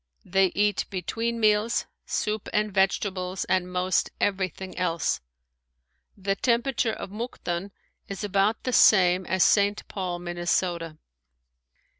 They 0.25 0.47
eat 0.55 0.85
between 0.89 1.39
meals, 1.39 1.85
soup 2.07 2.49
and 2.51 2.73
vegetables 2.73 3.45
and 3.45 3.71
most 3.71 4.09
everything 4.19 4.75
else. 4.75 5.21
The 6.17 6.35
temperature 6.35 6.93
of 6.93 7.11
Mukden 7.11 7.69
is 8.07 8.23
about 8.23 8.63
the 8.63 8.73
same 8.73 9.27
as 9.27 9.43
Saint 9.43 9.87
Paul, 9.87 10.17
Minnesota. 10.17 10.97